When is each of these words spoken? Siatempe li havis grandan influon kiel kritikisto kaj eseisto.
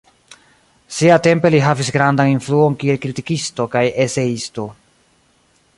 Siatempe 0.99 1.51
li 1.55 1.59
havis 1.65 1.91
grandan 1.97 2.31
influon 2.31 2.77
kiel 2.85 2.99
kritikisto 3.05 3.69
kaj 3.75 3.83
eseisto. 4.07 4.69